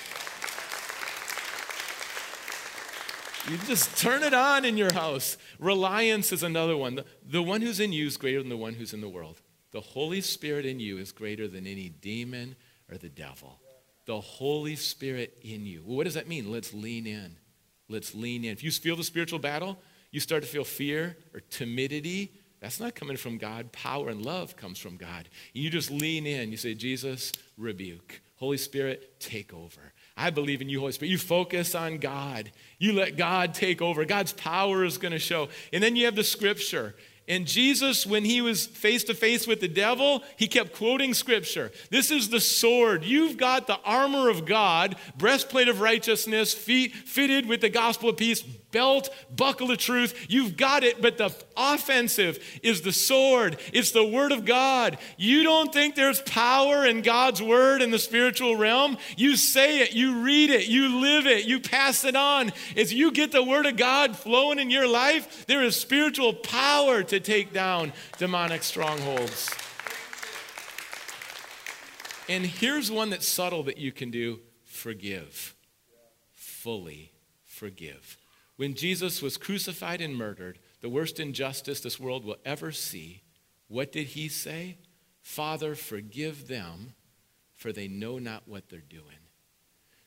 [3.49, 5.37] You just turn it on in your house.
[5.57, 6.95] Reliance is another one.
[6.95, 9.41] The, the one who's in you is greater than the one who's in the world.
[9.71, 12.55] The Holy Spirit in you is greater than any demon
[12.91, 13.59] or the devil.
[14.05, 15.81] The Holy Spirit in you.
[15.83, 16.51] Well, what does that mean?
[16.51, 17.37] Let's lean in.
[17.87, 18.51] Let's lean in.
[18.51, 19.79] If you feel the spiritual battle,
[20.11, 23.71] you start to feel fear or timidity that's not coming from God.
[23.71, 25.29] Power and love comes from God.
[25.53, 26.51] You just lean in.
[26.51, 28.21] You say, Jesus, rebuke.
[28.35, 29.93] Holy Spirit, take over.
[30.15, 31.11] I believe in you, Holy Spirit.
[31.11, 32.51] You focus on God.
[32.77, 34.03] You let God take over.
[34.05, 35.49] God's power is going to show.
[35.71, 36.95] And then you have the scripture.
[37.29, 41.71] And Jesus, when he was face to face with the devil, he kept quoting scripture.
[41.91, 43.05] This is the sword.
[43.05, 48.17] You've got the armor of God, breastplate of righteousness, feet fitted with the gospel of
[48.17, 48.41] peace,
[48.71, 50.27] belt, buckle of truth.
[50.29, 53.57] You've got it, but the offensive is the sword.
[53.73, 54.97] It's the word of God.
[55.17, 58.97] You don't think there's power in God's word in the spiritual realm?
[59.17, 62.51] You say it, you read it, you live it, you pass it on.
[62.75, 67.03] As you get the word of God flowing in your life, there is spiritual power
[67.03, 69.49] to take down demonic strongholds.
[72.29, 75.55] And here's one that's subtle that you can do forgive.
[76.35, 77.11] Fully
[77.43, 78.18] forgive.
[78.59, 83.21] When Jesus was crucified and murdered, the worst injustice this world will ever see,
[83.69, 84.79] what did he say?
[85.21, 86.91] Father, forgive them,
[87.55, 89.23] for they know not what they're doing.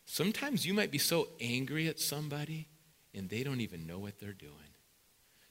[0.05, 2.69] Sometimes you might be so angry at somebody
[3.15, 4.75] and they don't even know what they're doing.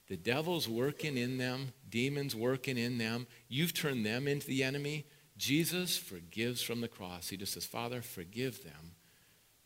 [0.07, 3.25] The devil's working in them, demons working in them.
[3.47, 5.07] You've turned them into the enemy.
[5.37, 7.29] Jesus forgives from the cross.
[7.29, 8.93] He just says, Father, forgive them.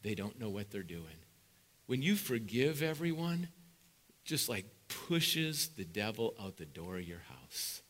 [0.03, 1.17] They don't know what they're doing.
[1.87, 3.49] When you forgive everyone,
[4.23, 7.81] just like pushes the devil out the door of your house.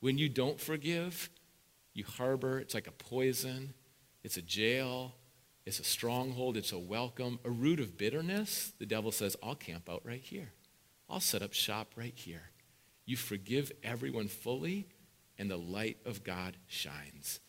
[0.00, 1.28] When you don't forgive,
[1.94, 3.74] you harbor, it's like a poison,
[4.22, 5.14] it's a jail,
[5.64, 8.72] it's a stronghold, it's a welcome, a root of bitterness.
[8.78, 10.52] The devil says, I'll camp out right here.
[11.08, 12.50] I'll set up shop right here.
[13.04, 14.88] You forgive everyone fully,
[15.38, 17.40] and the light of God shines.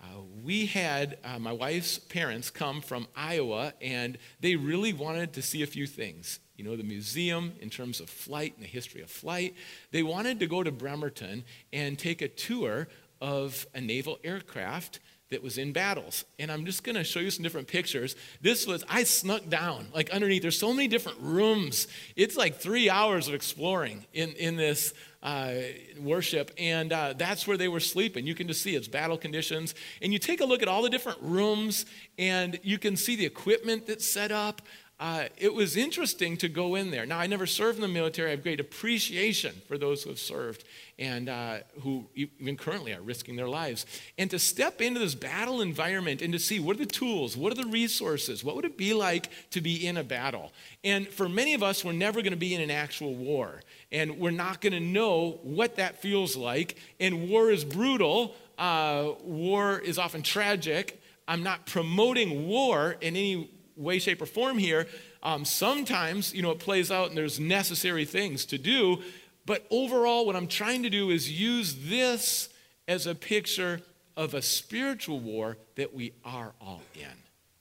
[0.00, 5.42] Uh, we had uh, my wife's parents come from Iowa, and they really wanted to
[5.42, 6.40] see a few things.
[6.56, 9.54] You know, the museum in terms of flight and the history of flight.
[9.90, 12.88] They wanted to go to Bremerton and take a tour
[13.20, 16.24] of a naval aircraft that was in battles.
[16.38, 18.14] And I'm just going to show you some different pictures.
[18.40, 20.42] This was, I snuck down, like underneath.
[20.42, 21.88] There's so many different rooms.
[22.14, 25.54] It's like three hours of exploring in, in this uh,
[25.98, 28.26] worship, and uh, that's where they were sleeping.
[28.26, 29.74] You can just see it's battle conditions.
[30.02, 31.86] And you take a look at all the different rooms,
[32.18, 34.60] and you can see the equipment that's set up.
[35.00, 37.06] Uh, it was interesting to go in there.
[37.06, 38.28] Now, I never served in the military.
[38.28, 40.64] I have great appreciation for those who have served
[40.98, 43.84] and uh, who even currently are risking their lives.
[44.16, 47.52] And to step into this battle environment and to see what are the tools, what
[47.52, 50.52] are the resources, what would it be like to be in a battle?
[50.84, 54.18] And for many of us, we're never going to be in an actual war, and
[54.18, 56.76] we're not going to know what that feels like.
[57.00, 61.00] And war is brutal, uh, war is often tragic.
[61.26, 64.86] I'm not promoting war in any way, shape, or form here.
[65.22, 69.02] Um, sometimes, you know, it plays out and there's necessary things to do.
[69.46, 72.48] But overall, what I'm trying to do is use this
[72.88, 73.80] as a picture
[74.16, 77.16] of a spiritual war that we are all in.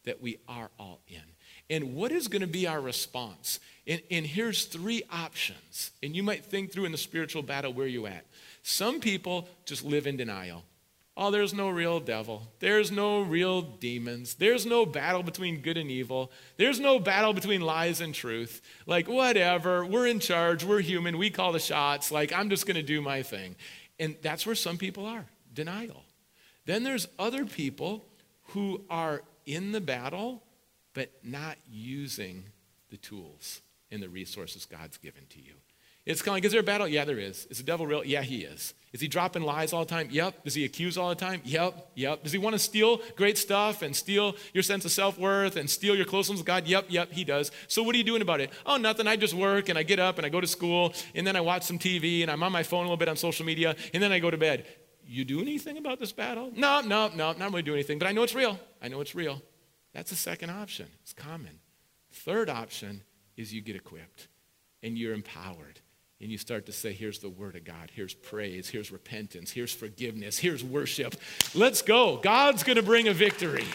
[0.05, 1.21] That we are all in.
[1.69, 3.59] And what is going to be our response?
[3.87, 5.91] And, and, here's three options.
[6.01, 8.25] And you might think through in the spiritual battle where you at.
[8.63, 10.63] Some people just live in denial.
[11.15, 12.47] Oh, there's no real devil.
[12.59, 14.33] There's no real demons.
[14.33, 16.31] There's no battle between good and evil.
[16.57, 18.61] There's no battle between lies and truth.
[18.87, 22.11] Like, whatever, we're in charge, we're human, we call the shots.
[22.11, 23.55] Like, I'm just going to do my thing.
[23.99, 26.03] And that's where some people are denial.
[26.65, 28.05] Then there's other people
[28.47, 30.41] who are in the battle,
[30.93, 32.45] but not using
[32.89, 35.53] the tools and the resources God's given to you.
[36.05, 36.87] It's kind of like, is there a battle?
[36.87, 37.45] Yeah, there is.
[37.45, 38.03] Is the devil real?
[38.03, 38.73] Yeah, he is.
[38.91, 40.09] Is he dropping lies all the time?
[40.11, 40.43] Yep.
[40.43, 41.41] Does he accuse all the time?
[41.45, 42.21] Yep, yep.
[42.21, 45.67] Does he want to steal great stuff and steal your sense of self worth and
[45.67, 46.67] steal your closeness with God?
[46.67, 47.51] Yep, yep, he does.
[47.67, 48.51] So what are you doing about it?
[48.65, 49.07] Oh, nothing.
[49.07, 51.41] I just work and I get up and I go to school and then I
[51.41, 54.03] watch some TV and I'm on my phone a little bit on social media and
[54.03, 54.67] then I go to bed.
[55.05, 56.51] You do anything about this battle?
[56.55, 58.59] No, no, no, not really do anything, but I know it's real.
[58.81, 59.41] I know it's real.
[59.93, 60.87] That's the second option.
[61.01, 61.59] It's common.
[62.11, 63.01] Third option
[63.37, 64.27] is you get equipped
[64.83, 65.79] and you're empowered
[66.23, 69.73] and you start to say, here's the word of God, here's praise, here's repentance, here's
[69.73, 71.15] forgiveness, here's worship.
[71.53, 72.15] Let's go.
[72.15, 73.65] God's going to bring a victory.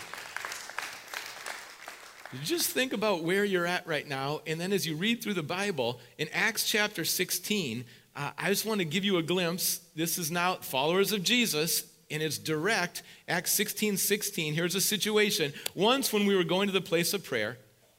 [2.43, 5.43] Just think about where you're at right now, and then as you read through the
[5.43, 7.85] Bible, in Acts chapter 16,
[8.17, 9.81] uh, I just want to give you a glimpse.
[9.95, 13.03] This is now followers of Jesus, and it's direct.
[13.29, 14.55] Acts 16 16.
[14.55, 15.53] Here's a situation.
[15.75, 17.59] Once, when we were going to the place of prayer,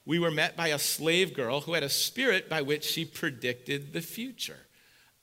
[0.10, 3.94] we were met by a slave girl who had a spirit by which she predicted
[3.94, 4.58] the future.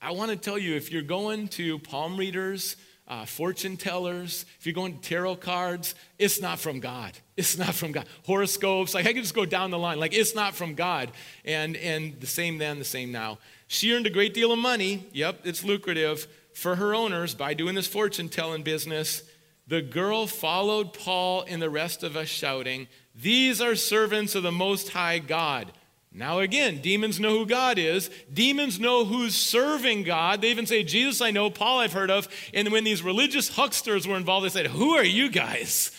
[0.01, 4.65] I want to tell you if you're going to palm readers, uh, fortune tellers, if
[4.65, 7.11] you're going to tarot cards, it's not from God.
[7.35, 8.05] It's not from God.
[8.25, 9.99] Horoscopes, like I can just go down the line.
[9.99, 11.11] Like it's not from God.
[11.43, 13.39] And and the same then, the same now.
[13.67, 15.05] She earned a great deal of money.
[15.11, 19.21] Yep, it's lucrative for her owners by doing this fortune telling business.
[19.67, 22.87] The girl followed Paul and the rest of us shouting,
[23.19, 25.71] these are servants of the Most High God.
[26.13, 28.09] Now, again, demons know who God is.
[28.33, 30.41] Demons know who's serving God.
[30.41, 32.27] They even say, Jesus, I know, Paul, I've heard of.
[32.53, 35.91] And when these religious hucksters were involved, they said, Who are you guys?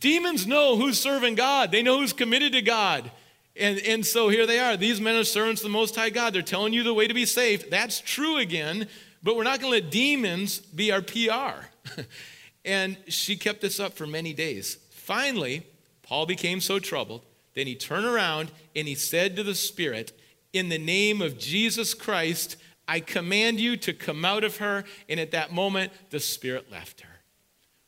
[0.00, 3.10] Demons know who's serving God, they know who's committed to God.
[3.56, 4.76] And, and so here they are.
[4.76, 6.32] These men are servants of the Most High God.
[6.34, 7.70] They're telling you the way to be saved.
[7.70, 8.88] That's true again,
[9.22, 11.66] but we're not going to let demons be our PR.
[12.64, 14.78] and she kept this up for many days.
[14.90, 15.64] Finally,
[16.04, 17.24] Paul became so troubled.
[17.54, 20.12] Then he turned around and he said to the Spirit,
[20.52, 24.84] In the name of Jesus Christ, I command you to come out of her.
[25.08, 27.08] And at that moment, the Spirit left her.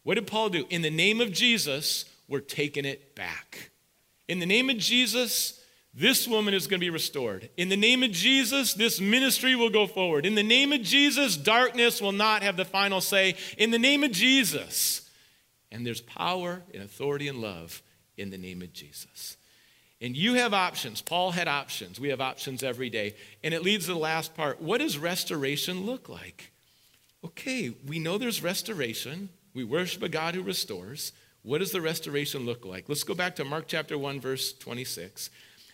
[0.02, 0.66] What did Paul do?
[0.70, 3.70] In the name of Jesus, we're taking it back.
[4.28, 5.60] In the name of Jesus,
[5.92, 7.48] this woman is going to be restored.
[7.56, 10.26] In the name of Jesus, this ministry will go forward.
[10.26, 13.34] In the name of Jesus, darkness will not have the final say.
[13.58, 15.10] In the name of Jesus.
[15.72, 17.82] And there's power and authority and love
[18.16, 19.36] in the name of Jesus.
[20.00, 21.00] And you have options.
[21.00, 21.98] Paul had options.
[21.98, 23.14] We have options every day.
[23.42, 24.60] And it leads to the last part.
[24.60, 26.52] What does restoration look like?
[27.24, 29.30] Okay, we know there's restoration.
[29.54, 31.12] We worship a God who restores.
[31.42, 32.88] What does the restoration look like?
[32.88, 35.30] Let's go back to Mark chapter 1, verse 26.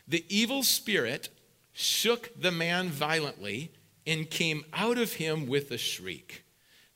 [0.07, 1.31] The evil spirit
[1.72, 3.72] shook the man violently
[4.07, 6.44] and came out of him with a shriek.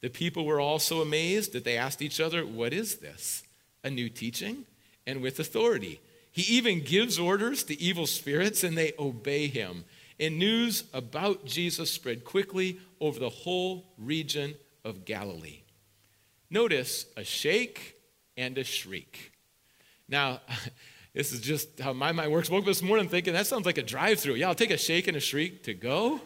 [0.01, 3.43] The people were also amazed that they asked each other, What is this?
[3.83, 4.67] A new teaching?
[5.07, 6.01] And with authority.
[6.33, 9.85] He even gives orders to evil spirits and they obey him.
[10.19, 15.61] And news about Jesus spread quickly over the whole region of Galilee.
[16.51, 17.97] Notice a shake
[18.37, 19.33] and a shriek.
[20.09, 20.41] Now,
[21.15, 22.51] this is just how my mind works.
[22.51, 24.35] Woke up this morning thinking that sounds like a drive through.
[24.35, 26.21] Yeah, I'll take a shake and a shriek to go.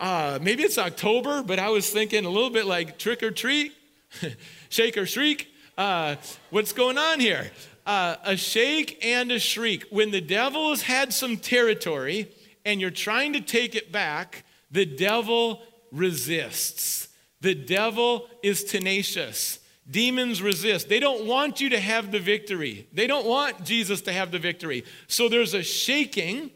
[0.00, 3.72] Uh, maybe it's October, but I was thinking a little bit like trick or treat,
[4.68, 5.48] shake or shriek.
[5.78, 6.16] Uh,
[6.50, 7.50] what's going on here?
[7.86, 9.86] Uh, a shake and a shriek.
[9.90, 12.32] When the devil has had some territory
[12.64, 15.62] and you're trying to take it back, the devil
[15.92, 17.08] resists.
[17.40, 19.58] The devil is tenacious.
[19.90, 20.88] Demons resist.
[20.88, 22.88] They don't want you to have the victory.
[22.92, 24.84] They don't want Jesus to have the victory.
[25.08, 26.50] So there's a shaking,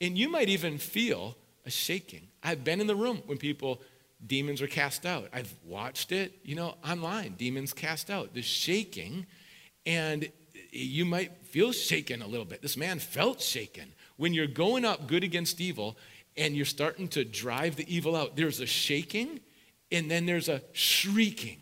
[0.00, 1.36] and you might even feel
[1.66, 2.28] a shaking.
[2.44, 3.82] I've been in the room when people,
[4.24, 5.28] demons are cast out.
[5.32, 8.34] I've watched it, you know, online, demons cast out.
[8.34, 9.26] The shaking,
[9.84, 10.30] and
[10.74, 12.62] you might feel shaken a little bit.
[12.62, 13.92] This man felt shaken.
[14.16, 15.96] When you're going up good against evil
[16.36, 19.40] and you're starting to drive the evil out, there's a shaking
[19.92, 21.58] and then there's a shrieking.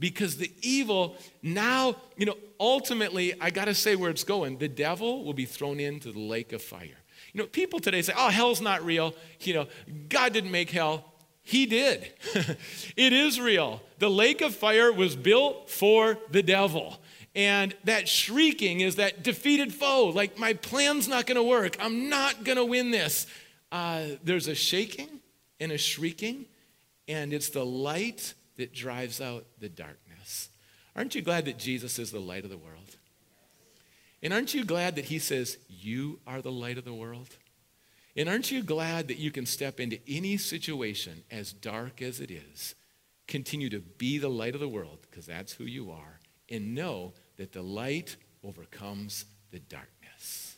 [0.00, 4.58] because the evil now, you know, ultimately, I got to say where it's going.
[4.58, 6.98] The devil will be thrown into the lake of fire.
[7.32, 9.14] You know, people today say, oh, hell's not real.
[9.40, 9.66] You know,
[10.08, 11.04] God didn't make hell.
[11.42, 12.12] He did.
[12.96, 13.80] it is real.
[13.98, 16.98] The lake of fire was built for the devil.
[17.38, 20.10] And that shrieking is that defeated foe.
[20.12, 21.76] Like, my plan's not to work.
[21.78, 23.28] I'm not to win this.
[23.70, 25.20] Uh, there's a shaking
[25.60, 26.46] and a shrieking,
[27.06, 30.48] and it's the light that drives out the darkness.
[30.96, 32.96] Aren't you glad that Jesus is the light of the world?
[34.20, 37.36] And aren't you glad that he says, You are the light of the world?
[38.16, 42.32] And aren't you glad that you can step into any situation, as dark as it
[42.32, 42.74] is,
[43.28, 46.18] continue to be the light of the world, because that's who you are,
[46.50, 50.56] and know that the light overcomes the darkness?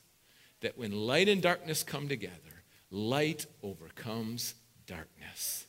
[0.60, 4.54] That when light and darkness come together, light overcomes
[4.86, 5.66] darkness.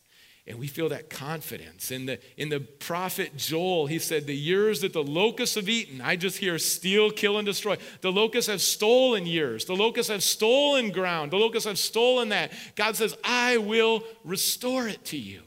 [0.48, 1.92] And we feel that confidence.
[1.92, 6.02] In the, in the prophet Joel, he said, The years that the locusts have eaten,
[6.02, 7.78] I just hear steal, kill, and destroy.
[8.02, 9.66] The locusts have stolen years.
[9.66, 11.32] The locusts have stolen ground.
[11.32, 12.52] The locusts have stolen that.
[12.76, 15.44] God says, I will restore it to you.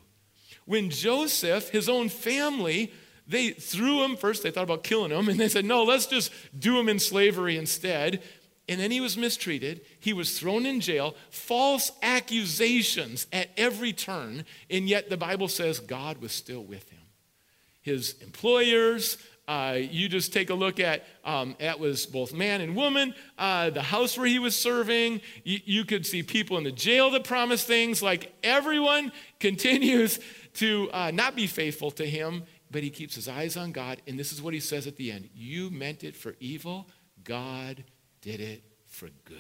[0.65, 2.93] When Joseph, his own family,
[3.27, 6.33] they threw him, first they thought about killing him, and they said, No, let's just
[6.59, 8.23] do him in slavery instead.
[8.69, 9.83] And then he was mistreated.
[10.01, 15.81] He was thrown in jail, false accusations at every turn, and yet the Bible says
[15.81, 17.01] God was still with him.
[17.83, 22.75] His employers, uh, you just take a look at um, that was both man and
[22.75, 25.21] woman, uh, the house where he was serving.
[25.45, 28.03] You, you could see people in the jail that promised things.
[28.03, 30.19] Like everyone continues
[30.55, 32.45] to uh, not be faithful to him,
[32.75, 34.03] but he keeps his eyes on God.
[34.09, 36.89] And this is what he says at the end You meant it for evil,
[37.23, 37.85] God
[38.21, 39.39] did it for good.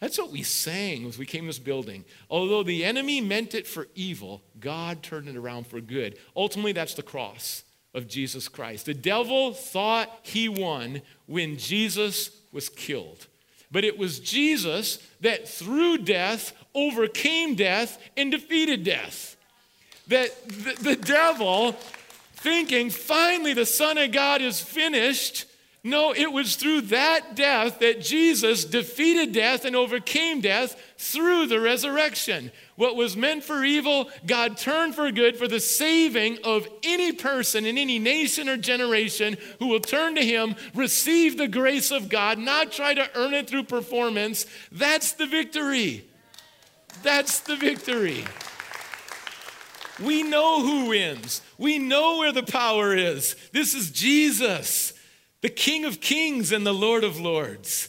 [0.00, 2.04] That's what we sang as we came to this building.
[2.28, 6.18] Although the enemy meant it for evil, God turned it around for good.
[6.36, 8.84] Ultimately, that's the cross of Jesus Christ.
[8.84, 13.28] The devil thought he won when Jesus was killed.
[13.70, 19.36] But it was Jesus that through death overcame death and defeated death.
[20.08, 21.76] That the, the devil,
[22.42, 25.46] thinking finally the Son of God is finished,
[25.84, 31.58] no, it was through that death that Jesus defeated death and overcame death through the
[31.58, 32.52] resurrection.
[32.76, 37.66] What was meant for evil, God turned for good for the saving of any person
[37.66, 42.38] in any nation or generation who will turn to Him, receive the grace of God,
[42.38, 44.46] not try to earn it through performance.
[44.70, 46.08] That's the victory.
[47.02, 48.24] That's the victory.
[50.04, 51.42] We know who wins.
[51.58, 53.36] We know where the power is.
[53.52, 54.92] This is Jesus
[55.40, 57.88] the King of Kings and the Lord of Lords.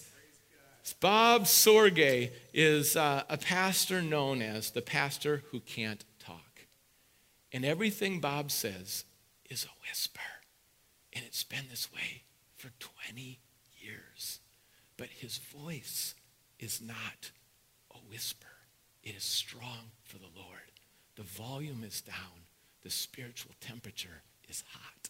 [1.03, 6.65] Bob Sorge is uh, a pastor known as the pastor who can't talk.
[7.51, 9.03] And everything Bob says
[9.49, 10.21] is a whisper.
[11.11, 12.23] And it's been this way
[12.55, 13.37] for 20
[13.81, 14.39] years.
[14.95, 16.15] But his voice
[16.57, 17.31] is not
[17.93, 18.47] a whisper,
[19.03, 20.62] it is strong for the Lord.
[21.15, 22.47] The volume is down,
[22.81, 25.09] the spiritual temperature is hot.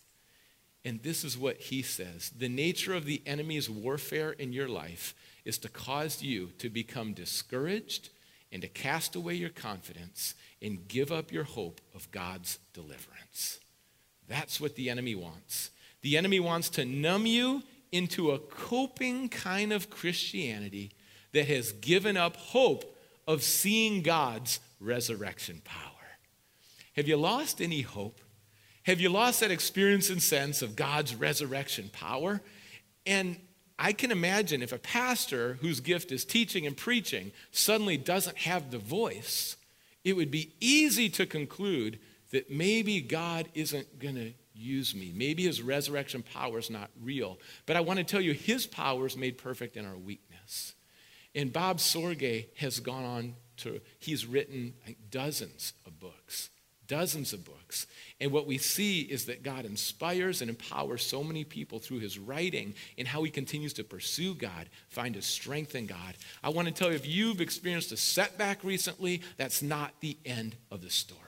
[0.86, 5.16] And this is what he says The nature of the enemy's warfare in your life
[5.46, 8.10] is to cause you to become discouraged
[8.52, 13.60] and to cast away your confidence and give up your hope of God's deliverance.
[14.28, 15.72] That's what the enemy wants.
[16.02, 20.92] The enemy wants to numb you into a coping kind of Christianity
[21.32, 22.96] that has given up hope
[23.28, 25.93] of seeing God's resurrection power.
[26.96, 28.22] Have you lost any hope?
[28.84, 32.42] Have you lost that experience and sense of God's resurrection power?
[33.06, 33.38] And
[33.80, 38.72] I can imagine if a pastor whose gift is teaching and preaching suddenly doesn't have
[38.72, 39.58] the voice,
[40.04, 42.00] it would be easy to conclude
[42.32, 45.12] that maybe God isn't going to use me.
[45.16, 47.40] Maybe his resurrection power is not real.
[47.66, 50.74] But I want to tell you, his power is made perfect in our weakness.
[51.34, 54.74] And Bob Sorge has gone on to, he's written
[55.10, 56.50] dozens of books
[56.88, 57.88] dozens of books.
[58.20, 62.18] And what we see is that God inspires and empowers so many people through his
[62.18, 66.16] writing and how he continues to pursue God, find his strength in God.
[66.44, 70.56] I want to tell you if you've experienced a setback recently, that's not the end
[70.72, 71.20] of the story.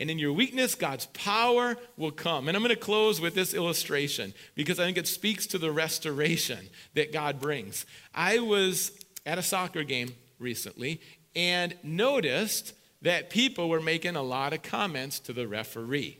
[0.00, 2.48] And in your weakness, God's power will come.
[2.48, 5.70] And I'm going to close with this illustration because I think it speaks to the
[5.70, 7.84] restoration that God brings.
[8.14, 8.92] I was
[9.26, 11.02] at a soccer game recently
[11.36, 12.72] and noticed
[13.02, 16.18] that people were making a lot of comments to the referee.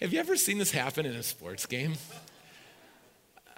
[0.00, 1.94] Have you ever seen this happen in a sports game?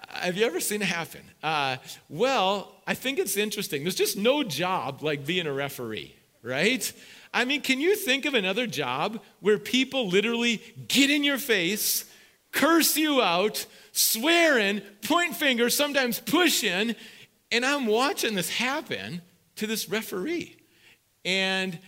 [0.09, 1.21] Have you ever seen it happen?
[1.41, 1.77] Uh,
[2.09, 3.83] well, I think it's interesting.
[3.83, 6.15] There's just no job like being a referee.
[6.43, 6.91] right?
[7.33, 12.05] I mean, can you think of another job where people literally get in your face,
[12.51, 16.95] curse you out, swear in, point fingers, sometimes push in,
[17.51, 19.21] and I'm watching this happen
[19.55, 20.57] to this referee.
[21.25, 21.79] And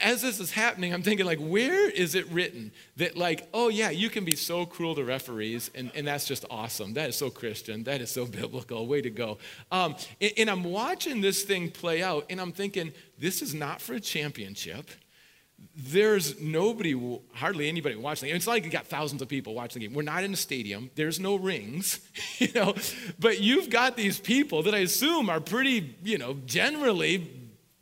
[0.00, 3.90] as this is happening, I'm thinking, like, where is it written that, like, oh, yeah,
[3.90, 6.94] you can be so cruel to referees, and, and that's just awesome.
[6.94, 7.84] That is so Christian.
[7.84, 8.86] That is so biblical.
[8.86, 9.38] Way to go.
[9.70, 13.80] Um, and, and I'm watching this thing play out, and I'm thinking, this is not
[13.80, 14.90] for a championship.
[15.76, 16.98] There's nobody,
[17.34, 18.30] hardly anybody watching.
[18.30, 19.94] It's not like you got thousands of people watching the game.
[19.94, 20.90] We're not in a stadium.
[20.94, 22.00] There's no rings,
[22.38, 22.74] you know.
[23.18, 27.30] But you've got these people that I assume are pretty, you know, generally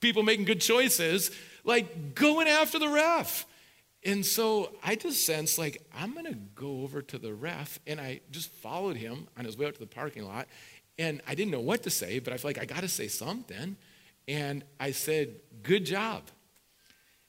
[0.01, 1.31] people making good choices
[1.65, 3.47] like going after the ref.
[4.05, 7.79] And so I just sensed like, I'm going to go over to the ref.
[7.87, 10.47] And I just followed him on his way out to the parking lot.
[10.99, 13.09] And I didn't know what to say, but I feel like I got to say
[13.09, 13.77] something.
[14.27, 16.23] And I said, Good job.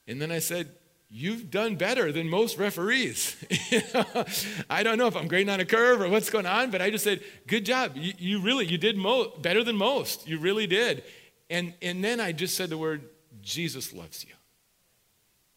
[0.07, 0.71] And then I said,
[1.11, 3.35] You've done better than most referees.
[4.69, 6.89] I don't know if I'm grading on a curve or what's going on, but I
[6.89, 7.93] just said, Good job.
[7.95, 10.27] You, you really, you did mo- better than most.
[10.27, 11.03] You really did.
[11.49, 13.09] And, and then I just said the word
[13.41, 14.33] Jesus loves you.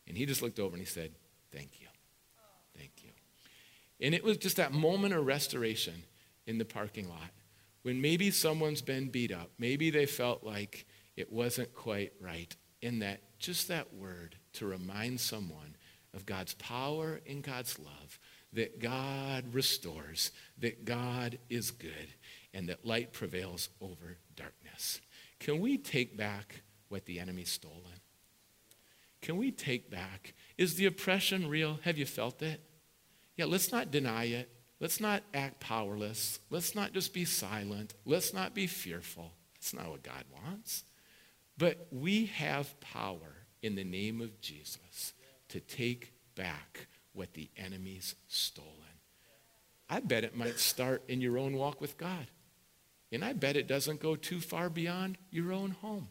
[0.06, 1.12] And he just looked over and he said,
[1.52, 1.86] Thank you.
[2.76, 3.10] Thank you.
[4.00, 6.02] And it was just that moment of restoration
[6.46, 7.30] in the parking lot
[7.82, 9.50] when maybe someone's been beat up.
[9.58, 12.54] Maybe they felt like it wasn't quite right.
[12.80, 15.76] In that, just that word to remind someone
[16.14, 18.18] of God's power and God's love,
[18.52, 22.08] that God restores, that God is good,
[22.52, 25.00] and that light prevails over darkness.
[25.38, 26.62] Can we take back
[26.92, 28.00] what the enemy's stolen?
[29.22, 30.34] Can we take back?
[30.58, 31.78] Is the oppression real?
[31.84, 32.60] Have you felt it?
[33.36, 34.50] Yeah, let's not deny it.
[34.78, 36.40] Let's not act powerless.
[36.50, 37.94] Let's not just be silent.
[38.04, 39.32] Let's not be fearful.
[39.54, 40.84] That's not what God wants.
[41.56, 45.14] But we have power in the name of Jesus
[45.48, 48.70] to take back what the enemy's stolen.
[49.88, 52.26] I bet it might start in your own walk with God.
[53.12, 56.08] And I bet it doesn't go too far beyond your own home.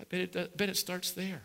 [0.00, 1.42] I bet it, I bet it starts there.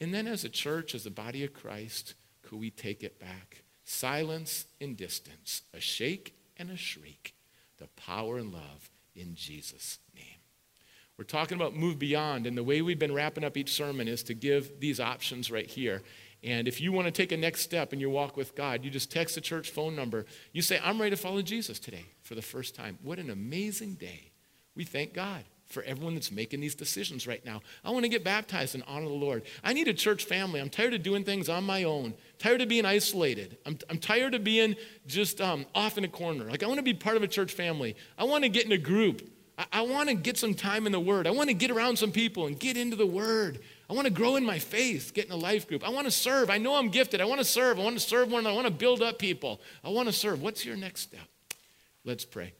[0.00, 3.62] And then, as a church, as a body of Christ, could we take it back?
[3.84, 7.34] Silence and distance, a shake and a shriek,
[7.78, 10.24] the power and love in Jesus' name.
[11.16, 14.22] We're talking about move beyond, and the way we've been wrapping up each sermon is
[14.24, 16.02] to give these options right here.
[16.42, 18.90] And if you want to take a next step in your walk with God, you
[18.90, 20.26] just text the church phone number.
[20.52, 22.98] You say, I'm ready to follow Jesus today for the first time.
[23.02, 24.32] What an amazing day.
[24.74, 27.60] We thank God for everyone that's making these decisions right now.
[27.84, 29.42] I want to get baptized and honor the Lord.
[29.62, 30.60] I need a church family.
[30.60, 33.58] I'm tired of doing things on my own, tired of being isolated.
[33.66, 36.44] I'm, I'm tired of being just um, off in a corner.
[36.44, 37.96] Like, I want to be part of a church family.
[38.18, 39.30] I want to get in a group.
[39.58, 41.26] I, I want to get some time in the Word.
[41.26, 43.60] I want to get around some people and get into the Word.
[43.88, 45.86] I want to grow in my faith, get in a life group.
[45.86, 46.50] I want to serve.
[46.50, 47.20] I know I'm gifted.
[47.20, 47.78] I want to serve.
[47.78, 48.46] I want to serve one.
[48.46, 49.60] I want to build up people.
[49.82, 50.40] I want to serve.
[50.40, 51.26] What's your next step?
[52.04, 52.54] Let's pray.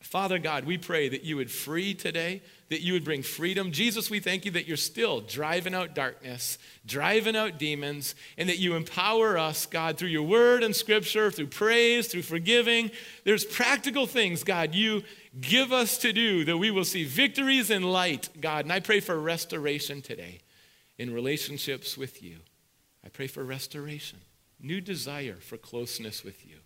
[0.00, 2.40] Father God, we pray that you would free today,
[2.70, 3.70] that you would bring freedom.
[3.70, 8.58] Jesus, we thank you that you're still driving out darkness, driving out demons, and that
[8.58, 12.90] you empower us, God, through your word and scripture, through praise, through forgiving.
[13.24, 15.02] There's practical things, God, you
[15.38, 18.64] give us to do that we will see victories in light, God.
[18.64, 20.40] And I pray for restoration today
[20.98, 22.38] in relationships with you.
[23.04, 24.20] I pray for restoration,
[24.58, 26.56] new desire for closeness with you,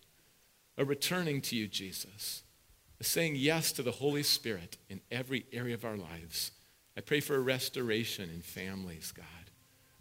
[0.77, 2.43] a returning to you, Jesus
[3.03, 6.51] saying yes to the Holy Spirit in every area of our lives.
[6.97, 9.25] I pray for a restoration in families, God.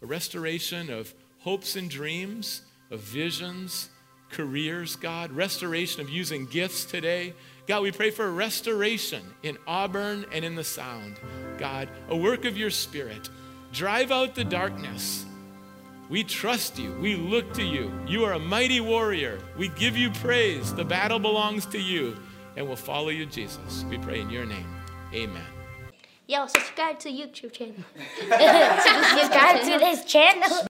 [0.03, 3.89] A restoration of hopes and dreams, of visions,
[4.31, 5.33] careers, God.
[5.33, 7.35] Restoration of using gifts today.
[7.67, 11.17] God, we pray for a restoration in Auburn and in the Sound.
[11.59, 13.29] God, a work of your Spirit.
[13.73, 15.27] Drive out the darkness.
[16.09, 16.93] We trust you.
[17.01, 17.91] We look to you.
[18.07, 19.41] You are a mighty warrior.
[19.57, 20.73] We give you praise.
[20.75, 22.17] The battle belongs to you
[22.57, 23.85] and we'll follow you, Jesus.
[23.89, 24.67] We pray in your name.
[25.13, 25.43] Amen.
[26.27, 27.75] Yo, subscribe to YouTube channel.
[28.19, 30.67] subscribe to this channel.